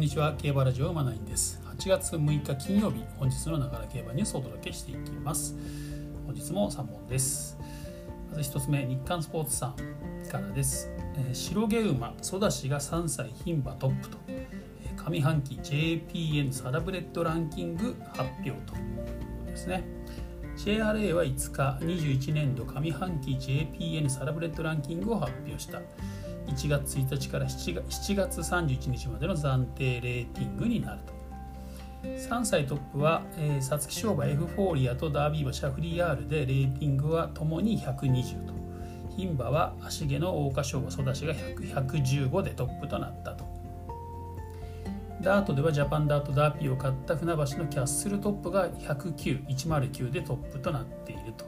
[0.00, 0.32] んにちは。
[0.32, 1.60] 競馬ラジオマナインです。
[1.76, 5.54] 8月6日金曜日本日のながら競馬ニュースをお届けしていきます。
[6.24, 7.58] 本日も3本です。
[8.30, 9.76] まず1つ目日刊スポーツさん
[10.26, 18.72] からです、えー、白毛馬ソダシが3歳牝馬トップと、えー、上半期 JPN サラブレッドランキング発表と
[19.44, 19.84] ですね。
[20.56, 25.82] JRA は5日21年度上半期 JPN サラブレッドランキングを発表した。
[26.46, 31.20] 1月1日から7月31日までの暫定レーティングになると。
[32.02, 38.54] 3歳トップは皐月賞馬エフフォーリアとダービー馬シャフリヤールでレーティングはともに120と。
[39.16, 43.44] 牝馬は芦毛の桜花賞馬ソダシが115でトップとなったと。
[45.20, 51.44] ダートではジャパンダートダーピーを買った船橋のキャッスルトップが109109でトップとなっていると。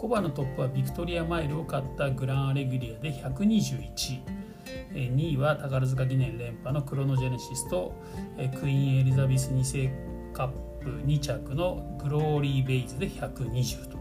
[0.00, 4.22] 古馬のトップはビクトリアマイルを勝ったグランアレグリアで121位。
[4.94, 7.92] 2位は宝塚記念連覇のクロノジェネシスと
[8.58, 9.92] クイーンエリザベス2世
[10.32, 10.48] カッ
[10.80, 13.98] プ2着のグローリー・ベイズで120と。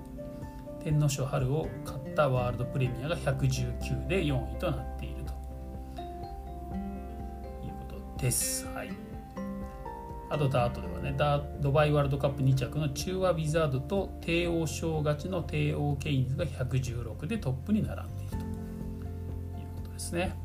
[0.82, 5.34] 天皇賞春を勝ったワールドプレミアが119で4位となっていると
[7.62, 8.66] いうことです。
[8.68, 8.90] はい。
[10.30, 18.44] あとダートではねダドバイワールドカップ2着のチュウワウィザードと帝王賞勝ちのテーオーケインズが116でトップに並んでいるという
[19.76, 20.36] ことですね。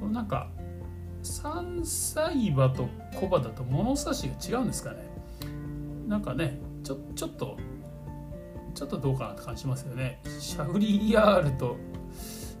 [0.00, 0.48] このなんか
[1.22, 4.98] 3歳馬とコバだと物差しが違うんですかね
[6.06, 7.56] なんかねちょちょっと
[8.74, 10.20] ちょっとどうかなって感じしますよね。
[10.40, 11.76] シャフリーヤールと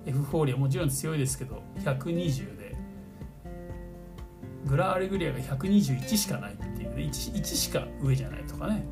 [0.06, 2.63] エフフォーリアもちろん強いですけど120で
[4.74, 8.84] グラーレグリアが121しかないっていうね 1, 1しか上じゃないとかね、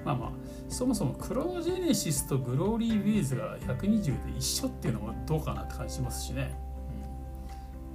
[0.00, 0.30] うん、まあまあ
[0.68, 6.52] そもそもクロノジェネシスとグローリー・ベイズが120で一緒っていうのもどうかなって感じしますしね、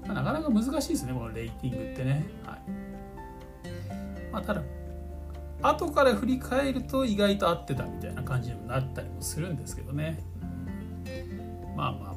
[0.04, 0.08] うん。
[0.08, 2.62] まあ、なかなか難しいですねこのレーティングってね、はい。
[4.32, 4.62] まあ、ただ
[5.62, 10.24] 後から振り返ると意外と合ってたみたいな感じにもなったりもするんですけどね、
[11.76, 12.15] まあまあ。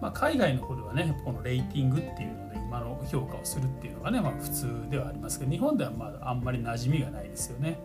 [0.00, 7.78] まあ、海外の方ではねこのレーティングっていうので馬の評価をするっていうのがね、まあ、普通ではありますけど日本ではまだあんまり馴染みがないですよね。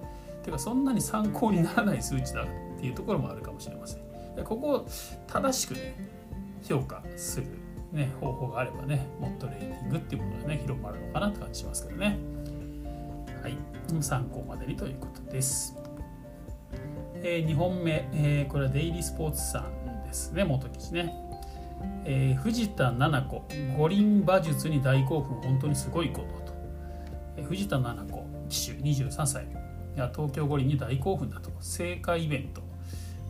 [0.43, 2.45] てかそんなに参考にならない数値だっ
[2.79, 4.35] ていうところもあるかもしれません。
[4.35, 4.87] でここを
[5.27, 5.95] 正しくね
[6.63, 7.47] 評価する、
[7.91, 12.17] ね、方法があればねもっとレーティングっていうものがね広まるのかなって感じしますけどね。
[13.41, 13.57] はい、
[14.01, 15.75] 参考までにということです。
[17.15, 21.24] えー、2本目、えー、これはデイリースポーツさんですね元記事ね。
[22.05, 23.43] えー、藤田七子
[23.77, 26.53] 五輪馬術に大興奮本当にすごいことと、
[27.37, 29.65] えー、藤田七子騎手23歳。
[29.95, 31.49] が東京五輪に大興奮だと。
[31.59, 32.61] 聖火イベント。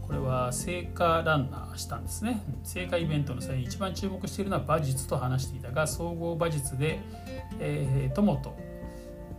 [0.02, 2.42] これは聖火ランナーしたんですね。
[2.64, 7.00] 聖火イベントの際に一番注目しているのは馬術と話していたが総合馬術で、
[7.60, 8.56] えー、友と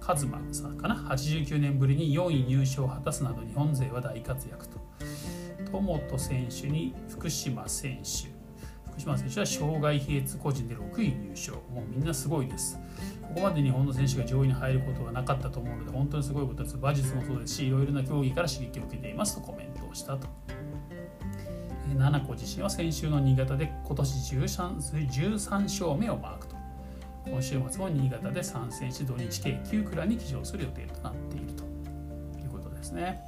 [0.05, 0.97] 和馬さんかな。
[0.97, 4.81] 89年ぶりに4位入賞を果たすなど日本勢は大活躍と。
[5.71, 8.36] 友と選手に福島選手。
[8.97, 12.79] 福島選手は障害比率個人で6位入賞もうみんなすごいです。
[13.21, 16.77] ここまで日本の選手が上位に入ることはなかったと思うので本当にすごいことです。
[16.77, 20.27] 馬術もそうですしいろいろな競技から刺激を受けていますとコメントをしたと。
[21.95, 26.57] 七子自身は先週の新潟で今年 13, 13勝目をマークと。
[27.27, 31.65] 今週末も新潟で3選手土日計9クラに騎乗する予定となっていると
[32.41, 33.21] いうことですね。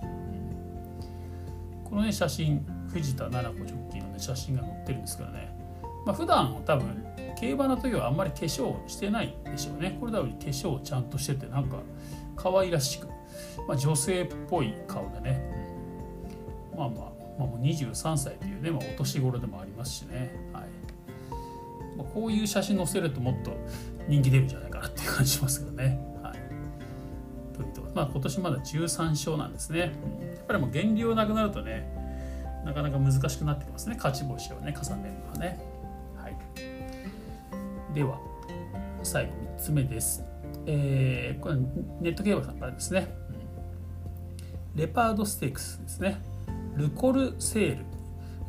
[1.85, 5.58] このね写真藤田七子ジョッキーの、ね、写真が載ってるんですけどね。
[6.09, 7.05] まあ、普段多分
[7.39, 9.99] 競馬の時はあんまり化粧してないでしょうね。
[10.01, 11.77] これ多分化粧をちゃんとしててなんか
[12.35, 13.07] 可愛らしく、
[13.69, 15.39] まあ、女性っぽい顔でね、
[16.73, 16.99] うん、まあまあ、
[17.39, 20.63] まあ、もう23歳というね、まあ、お年頃でもありますしね、はい。
[21.99, 23.55] まあ、こういう写真載せるともっと
[24.09, 26.01] 人気出るんじゃないかなっていう感じしますけどね。
[27.55, 27.67] とい。
[27.67, 29.91] うとまあ、今年まだ13勝なんですね、やっ
[30.47, 31.87] ぱりもう減量なくなるとね
[32.65, 33.97] なかなか難しくなってきますね。
[33.97, 35.78] 勝ち星をね重ねるのはね。
[37.99, 38.21] では
[39.03, 40.23] 最後3つ目です、
[40.67, 41.57] えー、これ
[42.01, 43.09] ネット競馬さんからですね、
[44.77, 46.23] レパードステークスですね。
[46.77, 47.79] ルコルセー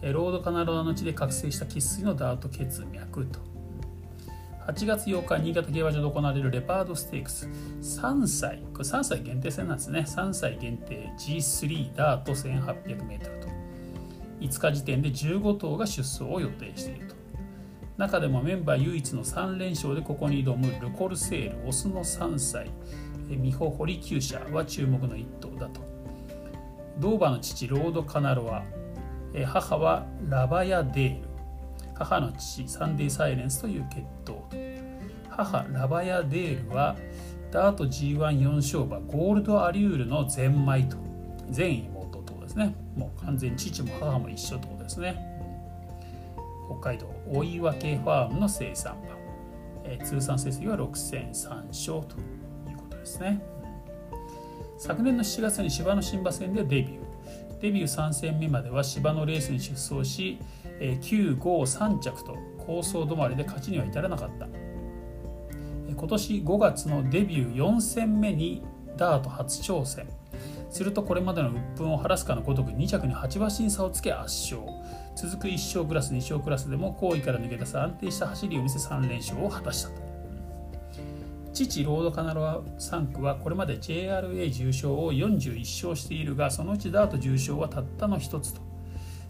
[0.04, 0.14] ル。
[0.14, 3.40] ロードカナロアの地で覚醒した生粋のダート血脈と。
[4.68, 7.50] 8月8日新潟競馬場で行われるレパードステークス。
[7.82, 8.60] 3歳。
[8.72, 10.06] これ3歳限定戦なんですね。
[10.08, 13.48] 3歳限定 G3 ダート 1800m と。
[14.42, 17.09] 5日時点で15頭が出走を予定している。
[18.00, 22.72] 中でもメンバー唯一の3連勝でここに挑むルコルセールオスの3歳
[23.28, 25.82] 美浦堀厩舎は注目の一頭だと。
[26.98, 28.64] ドーバの父ロード・カナロア
[29.46, 31.28] 母はラバヤ・デール。
[31.94, 34.48] 母の父サンデー・サイレンスという血統
[35.30, 36.96] 母ラバヤデールは
[37.52, 40.96] ダート G14 勝馬ゴールドアリュールの全妹と。
[41.50, 42.74] 全妹とですね。
[42.96, 45.29] もう完全に父も母も一緒とですね。
[46.70, 49.18] 北海道大岩系ファームの生産馬、
[49.84, 52.20] えー、通算成績は6戦3勝と
[52.70, 53.42] いうことですね。
[54.78, 57.00] 昨年の7月に芝の新馬戦でデビュー。
[57.62, 60.40] デビュー3戦目までは芝のレースに出走し、
[60.80, 64.48] えー、9、5、3着と構想止まりで勝ちには至らなかった。
[65.94, 68.64] 今年5月のデビュー4戦目に
[68.96, 70.08] ダート初挑戦。
[70.70, 74.62] するとこれまでの鬱憤を晴らすかのごとく2着に8馬身差をつけ圧勝。
[75.16, 80.10] 続く1勝クラス2勝クラスでも後位から抜け出す安定した走りを見せ3連勝を果たしたと。
[81.52, 88.62] 父ロードカナロア3区はこれまで JRA 重賞を41勝しているがそのうちダート重賞はたったの1つと。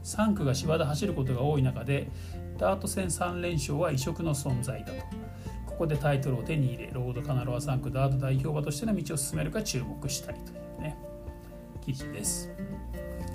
[0.04, 2.10] 3区が芝で走ることが多い中で
[2.58, 4.94] ダート戦3連勝は異色の存在だと。
[5.66, 10.69] ここでタイトルを手に入れロードカナロア3区ダート代表馬としての道を進めるか注目したいという。
[11.90, 12.52] 記事です。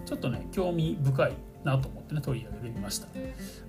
[0.06, 1.32] ちょっとね興味深い
[1.64, 3.08] なと思ってね取り上げてみました。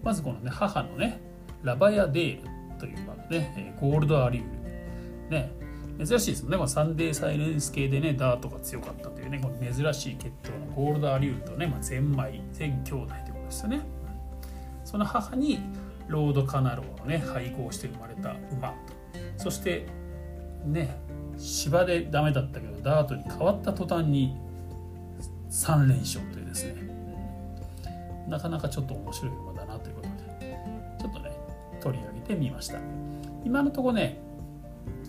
[0.03, 1.19] まずこのね母のね
[1.63, 2.49] ラバヤデール
[2.79, 5.35] という馬のねゴールドアリュール。
[5.35, 5.51] ね、
[5.97, 13.81] 珍しいですよね、まあ、サンデーサイレンス系でね、ダートが強かったというね、この珍しい血統のゴールドアリュールとね、まあ、ゼンマイ、全兄弟ということですよね。
[14.83, 15.61] その母に
[16.07, 18.75] ロードカナローをね、配合して生まれた馬。
[19.37, 19.87] そして、
[20.63, 20.95] ね、
[21.39, 24.37] 芝でダメだったけど、ダートに変わった途端に
[25.55, 26.75] 3連勝というですね、
[28.27, 30.07] なかなかちょっと面白い馬だなということ
[30.39, 30.57] で、
[30.99, 31.31] ちょっとね、
[31.79, 32.79] 取り上げてみました。
[33.43, 34.19] 今のとこね、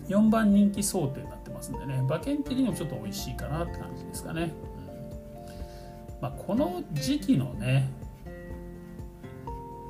[0.07, 4.53] 4番人気想定になってますんでね馬券的にもちょっと美味しいかなって感じですかね、
[6.11, 6.21] うん。
[6.21, 7.89] まあ、この時期のね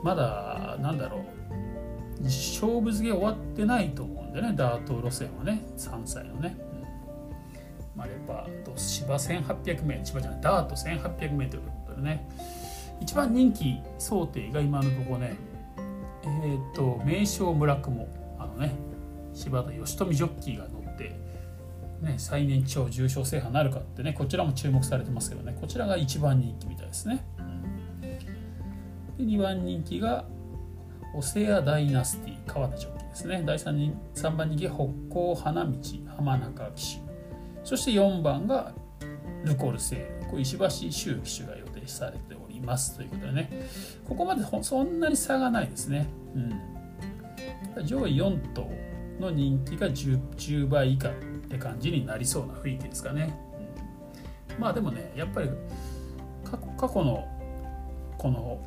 [0.03, 1.17] まだなんだろ
[2.19, 6.57] う勝負付け終わってないと思うんでねダート路線はね3歳のね、
[7.97, 12.29] まあ、レパート芝 1800m 芝じゃないダート 1800m ということでね。
[13.01, 15.35] 一番人気想定が今のところね
[16.25, 18.07] えっ、ー、と名称村雲
[18.39, 18.75] あのね
[19.33, 21.15] 柴田義富ジョッキーが乗って、
[22.01, 25.55] ね、最年長重賞制覇なるかってねこちらも注目されてますけどね。
[25.59, 27.23] こちらが1番人気みたいですね。
[29.17, 30.25] で2番人気が
[31.15, 33.43] オセアダイナスティ川田ジョッキーですね。
[33.45, 35.71] 第 3, 人3番人気北高花道
[36.15, 37.06] 浜中騎手。
[37.67, 38.71] そして4番が
[39.43, 40.27] ルコルセール。
[40.27, 43.67] これ石橋周騎手が予定されておりますということでね。
[44.07, 46.07] ここまでそんなに差がないですね、
[47.75, 48.69] うん、上位4頭
[49.19, 51.13] の人気が 10, 10倍以下っ
[51.49, 53.37] て感じになりそうな雰囲気ですかね。
[54.57, 55.49] まあでもねやっぱり
[56.45, 57.27] 過去過去の
[58.17, 58.61] この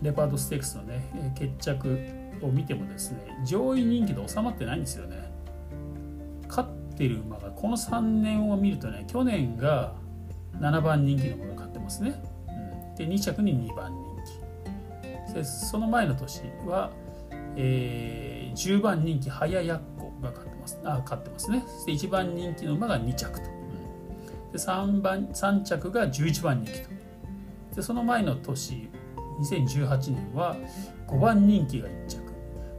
[0.00, 1.98] レパートステークスのね決着
[2.40, 5.23] を見てもですね上位人気で収まってないんですよね。
[6.94, 9.94] 勝ってる馬がこの3年を見るとね去年が
[10.60, 12.22] 7番人気の馬が勝ってますね。
[12.48, 14.04] うん、で2着に2番人
[15.26, 15.34] 気。
[15.34, 16.92] でその前の年は、
[17.56, 20.78] えー10番人気早やっこが勝ってます。
[20.84, 21.64] あ勝ってますね。
[21.66, 23.46] そして1番人気の馬が2着と、
[24.52, 26.88] で 3, 番3着が11番人気と。
[27.74, 28.88] でその前の年
[29.40, 30.56] 2018年は
[31.08, 32.24] 5番人気が1着。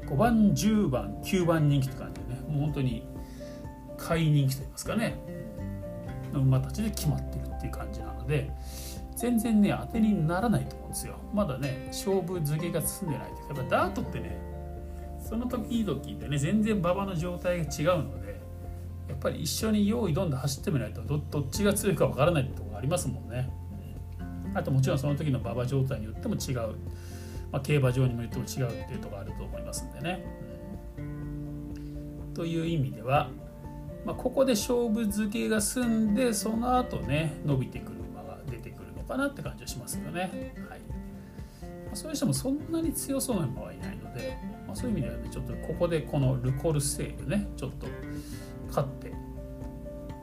[0.07, 2.41] 5番10番9番人気って感じでね。
[2.47, 3.03] もう本当に
[4.05, 5.17] 下位人気といいますかね
[6.31, 8.51] の馬たちで決まってるっていう感じなので
[9.15, 14.37] 全然ね当てにならないと思うんですよまだね勝負付けが進んでないというかやっぱダートってね
[15.27, 18.39] その時いい時ってね全然馬場の状態が違うので
[19.07, 23.49] やっぱり一緒に用意どんどん走ってみないとどっちが強いかわからないってとこがありますもんね。
[24.55, 26.75] あともちろんその時の馬場状態によっても違う、
[27.51, 30.25] まあ、競馬場にもよっても違うっていうとこあると思いますんでね。
[32.33, 33.29] という意味では、
[34.05, 40.53] まあ、ここで勝負付けが済んでその後ね伸びてくる馬が出てくるのかなって感じはしますよね。
[40.69, 40.79] はい。
[41.85, 47.87] まあ、それにしてもそんなに強そうな馬はいないので、まあ、そういう意味ではねちょっとここでこのルコルセールねちょっと
[48.67, 49.09] 勝って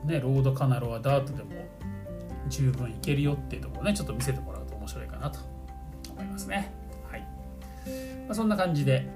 [0.05, 1.49] ねロードカナロはダートでも
[2.47, 5.39] 十分いけるよっていうところをねちょっと見せてもらうと面白いかなと
[6.09, 6.73] 思いますね。
[7.09, 7.21] はい、
[8.27, 9.07] まあ、そんな感じで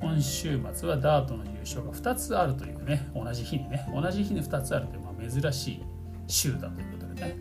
[0.00, 5.82] 今週末はダートの優勝が2つあるというね同じ日にね同じ日に2つあるという、まあ、珍しい
[6.26, 7.36] 週だということでね、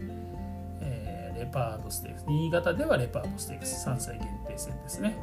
[0.82, 5.18] えー、レパードステークス新潟ではレパードステークス3歳限定戦ですね。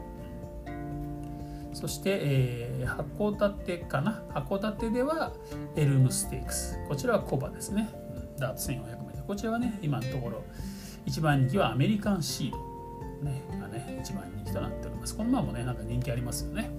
[1.72, 4.22] そして、えー、函館かな？
[4.34, 5.34] 函館では
[5.76, 6.78] エルムステークス。
[6.88, 7.90] こちらはコバですね。
[8.38, 10.42] ダーツ 1400m こちらはね今のところ
[11.04, 12.58] 一番人気はアメリカンシード、
[13.24, 15.16] ね、がね一番人気となっております。
[15.16, 16.70] この馬もねなんか人気ありますよね。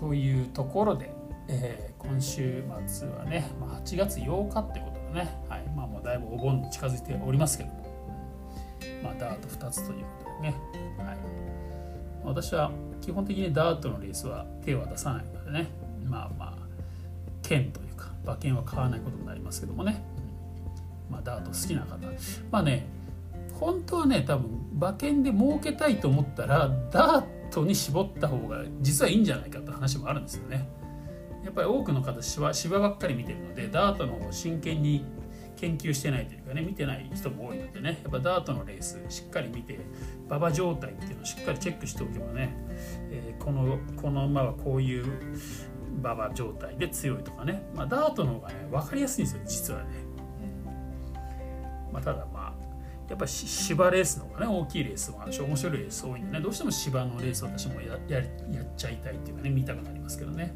[0.00, 1.12] というところで、
[1.48, 5.64] えー、今週末はね、まあ、8月8日ってことでね、はい。
[5.76, 7.84] まあ、もうだいぶお盆に近づいておりますけども、
[9.02, 10.54] まあ、ダート2つということでね、
[10.98, 11.18] はい、
[12.24, 12.70] 私は
[13.02, 15.66] 基本的にダートのレースは手は出さないのでね。
[16.08, 16.54] まあまあ
[17.42, 20.02] 剣というか馬券は買わないことになりますけどもね、
[21.10, 21.98] まあ、ダート好きな方。
[22.50, 22.86] まあね
[23.58, 30.68] 本当はね多分馬券で儲けたいと思ったらダートに絞った方が実はいいんじゃないかって話もあるんですよね。
[31.44, 35.04] やっぱり多くの方芝芝ばっかり見てるのでダートの方を真剣に
[35.56, 39.78] 研究してないというかね見てない人も多いのでねやっぱダートのレースしっかり見て
[40.26, 42.54] 馬場状態っていうのをしっかりチェックしておけばね、
[43.10, 45.04] えー、このこの馬はこういう
[45.98, 49.86] 馬場状態で強いとかね、まあ、ダートの方がね分かりやすいんですよ実はね、
[51.92, 52.59] まあ、ただまあ
[53.10, 60.54] やっぱり芝レースの方がね大きいレースもあるし面白いレース多いんでねどうしても芝のレース私もやややっちゃいたいっていうかね見たくなりますけどね、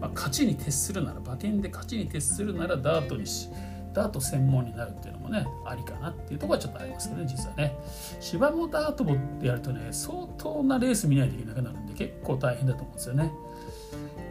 [0.00, 3.50] まあ、勝ちに徹するなら馬券で勝ちに徹するならダートにし
[3.92, 7.76] ダート専門になるっていうのもねありかなっていうとこはちょっとありますけどね実はね。
[8.20, 13.30] 芝もダートもってやるとね相当なレース見ないといけなくなるんで結構大変だと思うんですよね。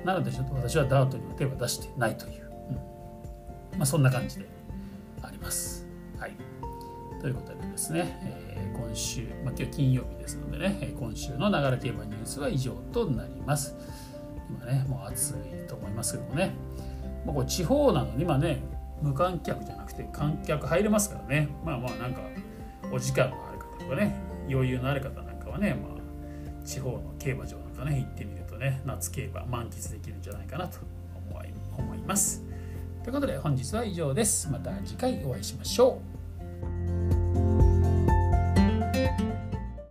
[0.03, 2.51] なのでちょっと私はダートには手は出してないという、
[3.71, 3.77] うん。
[3.77, 4.49] まあ、そんな感じで
[5.21, 5.72] あります。
[7.23, 8.19] ということでですね、
[8.57, 13.77] えー、今週、まあ、今日金曜日ですのでね今週のながら競馬ニュースは以上となります
[14.49, 16.53] 今ねもう暑いと思いますけどもね
[17.25, 18.61] まあ、これ地方なのに今ね
[19.01, 22.19] 無観客じゃなくて観客入れますからねまあまあなんか
[22.91, 24.13] お時間のある方とかね
[24.49, 30.79] 余裕のある方なんかはね、まあ、地方の競馬場なんかね行ってみるとね夏競馬満喫できるんじゃないかなと
[31.77, 32.43] 思います。
[33.01, 34.49] ということで本日は以上です。
[34.51, 36.12] また次回お会いしましょう。